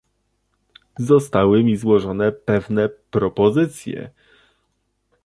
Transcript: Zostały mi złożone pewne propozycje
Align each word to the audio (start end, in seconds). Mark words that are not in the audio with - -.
Zostały 0.99 1.63
mi 1.63 1.77
złożone 1.77 2.31
pewne 2.31 2.89
propozycje 3.11 4.09